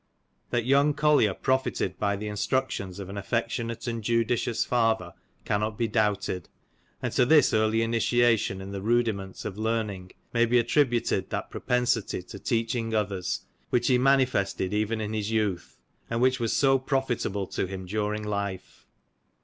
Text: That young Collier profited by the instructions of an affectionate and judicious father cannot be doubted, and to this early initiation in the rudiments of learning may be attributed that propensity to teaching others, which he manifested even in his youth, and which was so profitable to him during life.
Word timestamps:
That 0.49 0.65
young 0.65 0.95
Collier 0.95 1.35
profited 1.35 1.99
by 1.99 2.15
the 2.15 2.27
instructions 2.27 2.97
of 2.97 3.07
an 3.07 3.17
affectionate 3.19 3.85
and 3.85 4.03
judicious 4.03 4.65
father 4.65 5.13
cannot 5.45 5.77
be 5.77 5.87
doubted, 5.87 6.49
and 7.03 7.13
to 7.13 7.23
this 7.23 7.53
early 7.53 7.83
initiation 7.83 8.61
in 8.61 8.71
the 8.71 8.81
rudiments 8.81 9.45
of 9.45 9.59
learning 9.59 10.13
may 10.33 10.47
be 10.47 10.57
attributed 10.57 11.29
that 11.29 11.51
propensity 11.51 12.23
to 12.23 12.39
teaching 12.39 12.95
others, 12.95 13.41
which 13.69 13.89
he 13.89 13.99
manifested 13.99 14.73
even 14.73 14.99
in 15.01 15.13
his 15.13 15.29
youth, 15.29 15.77
and 16.09 16.19
which 16.19 16.39
was 16.39 16.51
so 16.51 16.79
profitable 16.79 17.45
to 17.45 17.67
him 17.67 17.85
during 17.85 18.23
life. 18.23 18.87